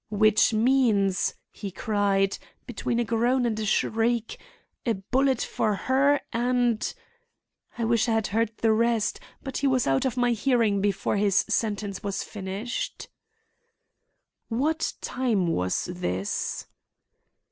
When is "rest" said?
8.73-9.19